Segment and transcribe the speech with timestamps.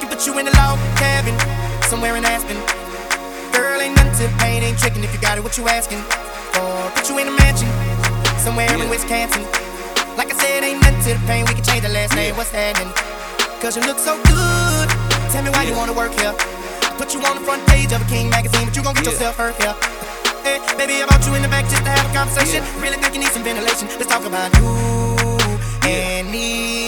[0.00, 1.36] Can put you in a log cabin
[1.84, 2.56] somewhere in Aspen.
[3.52, 6.00] Girl, ain't nothing to pain, ain't tricking if you got it, what you asking?
[6.00, 6.90] for?
[6.96, 7.68] put you in a mansion,
[8.40, 9.44] somewhere in Wisconsin.
[10.16, 12.50] Like I said, ain't nothing to the pain, we can change the last name, what's
[12.50, 12.92] happening?
[13.60, 14.88] Cause you look so good.
[15.32, 16.32] Tell me why you wanna work here.
[16.96, 19.12] Put you on the front page of a King magazine, but you gon' get Yeah.
[19.12, 19.74] yourself hurt here.
[20.44, 22.64] Hey, baby, I brought you in the back just to have a conversation.
[22.80, 23.88] Really think you need some ventilation.
[24.00, 24.64] Let's talk about you
[25.84, 26.79] and me.